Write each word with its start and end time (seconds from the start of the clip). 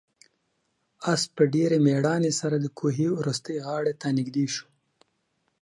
آس 1.11 1.23
په 1.35 1.43
ډېرې 1.53 1.77
مېړانې 1.85 2.31
سره 2.39 2.55
د 2.59 2.65
کوهي 2.77 3.07
وروستۍ 3.13 3.57
غاړې 3.65 3.93
ته 4.01 4.07
نږدې 4.17 4.45
شو. 4.55 4.67